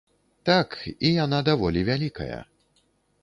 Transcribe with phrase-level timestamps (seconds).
[0.49, 0.69] Так,
[1.09, 2.39] і яна даволі вялікая.